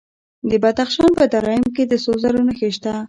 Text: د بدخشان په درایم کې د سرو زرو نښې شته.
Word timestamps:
د 0.49 0.51
بدخشان 0.63 1.11
په 1.19 1.25
درایم 1.33 1.63
کې 1.75 1.83
د 1.87 1.93
سرو 2.03 2.17
زرو 2.23 2.39
نښې 2.47 2.69
شته. 2.75 2.91